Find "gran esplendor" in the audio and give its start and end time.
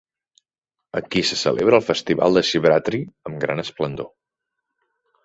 3.45-4.09